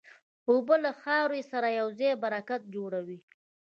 [0.49, 3.19] اوبه له خاورې سره یوځای برکت جوړوي.